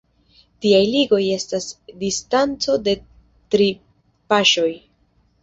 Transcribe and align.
Tiaj 0.65 0.77
ligoj 0.93 1.19
estas 1.33 1.67
en 1.75 1.99
distanco 2.05 2.79
de 2.89 2.97
tri 3.57 3.69
paŝoj. 4.35 4.69